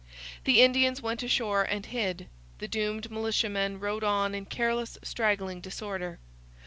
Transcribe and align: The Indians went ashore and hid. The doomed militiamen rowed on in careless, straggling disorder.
The 0.45 0.61
Indians 0.63 0.99
went 0.99 1.21
ashore 1.21 1.61
and 1.61 1.85
hid. 1.85 2.27
The 2.57 2.67
doomed 2.67 3.11
militiamen 3.11 3.79
rowed 3.79 4.03
on 4.03 4.33
in 4.33 4.47
careless, 4.47 4.97
straggling 5.03 5.61
disorder. 5.61 6.17